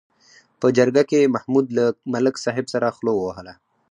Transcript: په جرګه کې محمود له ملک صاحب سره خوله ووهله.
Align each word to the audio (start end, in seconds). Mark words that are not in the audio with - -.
په 0.59 0.67
جرګه 0.77 1.03
کې 1.09 1.31
محمود 1.35 1.65
له 1.77 1.85
ملک 2.13 2.35
صاحب 2.45 2.65
سره 2.73 2.87
خوله 2.95 3.11
ووهله. 3.15 3.53